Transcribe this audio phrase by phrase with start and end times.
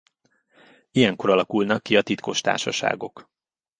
[0.91, 3.29] Ilyenkor alakulnak ki a titkos társaságok.